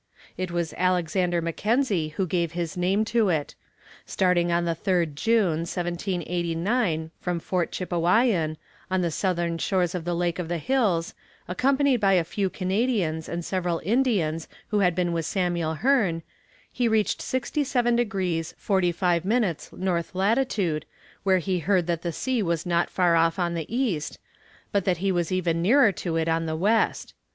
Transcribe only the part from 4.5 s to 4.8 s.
on the